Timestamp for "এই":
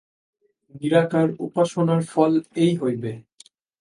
2.55-2.71